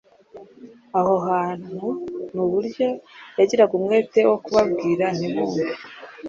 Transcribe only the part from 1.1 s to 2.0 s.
hantu